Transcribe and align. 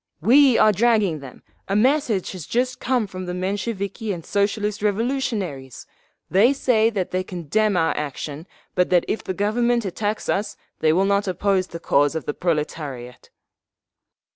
"We 0.21 0.57
are 0.57 0.71
dragging 0.71 1.19
them! 1.19 1.43
A 1.67 1.75
message 1.75 2.31
has 2.31 2.47
just 2.47 2.79
come 2.79 3.05
from 3.05 3.27
the 3.27 3.35
Mensheviki 3.35 4.11
and 4.11 4.25
Socialist 4.25 4.81
Revolutionaries! 4.81 5.85
They 6.27 6.53
say 6.53 6.89
that 6.89 7.11
they 7.11 7.23
condemn 7.23 7.77
our 7.77 7.95
action, 7.95 8.47
but 8.73 8.89
that 8.89 9.05
if 9.07 9.23
the 9.23 9.35
Government 9.35 9.85
attacks 9.85 10.27
us 10.27 10.57
they 10.79 10.91
will 10.91 11.05
not 11.05 11.27
oppose 11.27 11.67
the 11.67 11.79
cause 11.79 12.15
of 12.15 12.25
the 12.25 12.33
proletariat!" 12.33 13.29